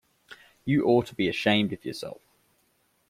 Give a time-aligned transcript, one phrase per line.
[0.65, 2.21] You ought to be ashamed of yourself.